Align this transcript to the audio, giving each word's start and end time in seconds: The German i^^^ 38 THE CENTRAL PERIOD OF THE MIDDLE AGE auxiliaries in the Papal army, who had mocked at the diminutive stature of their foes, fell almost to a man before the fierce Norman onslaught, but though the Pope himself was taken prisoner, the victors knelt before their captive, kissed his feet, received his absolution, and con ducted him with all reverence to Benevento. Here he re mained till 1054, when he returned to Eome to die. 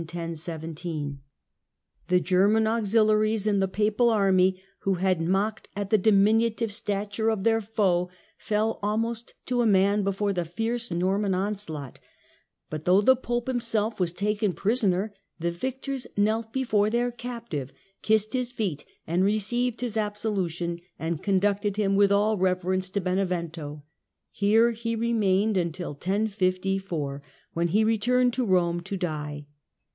The 0.01 0.05
German 0.09 0.23
i^^^ 0.33 0.33
38 0.33 0.71
THE 2.07 2.17
CENTRAL 2.17 2.25
PERIOD 2.25 2.25
OF 2.25 2.27
THE 2.27 2.27
MIDDLE 2.33 2.57
AGE 2.57 2.65
auxiliaries 2.65 3.45
in 3.47 3.59
the 3.59 3.67
Papal 3.67 4.09
army, 4.09 4.61
who 4.79 4.93
had 4.95 5.21
mocked 5.21 5.69
at 5.75 5.89
the 5.91 5.97
diminutive 5.99 6.71
stature 6.71 7.29
of 7.29 7.43
their 7.43 7.61
foes, 7.61 8.07
fell 8.39 8.79
almost 8.81 9.35
to 9.45 9.61
a 9.61 9.67
man 9.67 10.01
before 10.01 10.33
the 10.33 10.43
fierce 10.43 10.89
Norman 10.89 11.35
onslaught, 11.35 11.99
but 12.71 12.85
though 12.85 13.01
the 13.01 13.15
Pope 13.15 13.45
himself 13.47 13.99
was 13.99 14.11
taken 14.11 14.53
prisoner, 14.53 15.13
the 15.37 15.51
victors 15.51 16.07
knelt 16.17 16.51
before 16.51 16.89
their 16.89 17.11
captive, 17.11 17.71
kissed 18.01 18.33
his 18.33 18.51
feet, 18.51 18.83
received 19.07 19.81
his 19.81 19.97
absolution, 19.97 20.79
and 20.97 21.21
con 21.21 21.39
ducted 21.39 21.75
him 21.75 21.95
with 21.95 22.11
all 22.11 22.39
reverence 22.39 22.89
to 22.89 22.99
Benevento. 23.01 23.83
Here 24.31 24.71
he 24.71 24.95
re 24.95 25.13
mained 25.13 25.73
till 25.73 25.91
1054, 25.91 27.21
when 27.53 27.67
he 27.67 27.83
returned 27.83 28.33
to 28.33 28.47
Eome 28.47 28.83
to 28.85 28.97
die. 28.97 29.45